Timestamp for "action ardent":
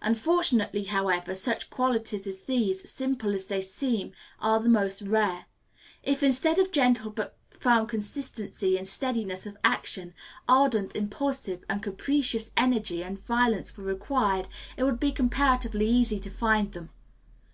9.62-10.96